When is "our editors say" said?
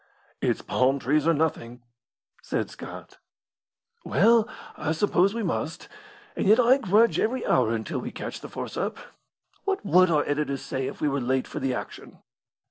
10.09-10.87